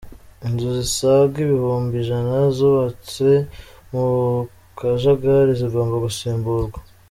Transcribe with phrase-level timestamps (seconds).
[0.47, 3.29] Inzu zisaga ibihumbi ijana zubatse
[3.91, 4.05] mu
[4.77, 6.79] kajagari zigomba gusimburwa